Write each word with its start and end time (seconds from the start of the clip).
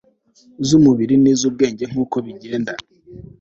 zumubiri 0.67 1.15
nizubwenge 1.23 1.83
nkuko 1.91 2.15
bigenda 2.25 2.73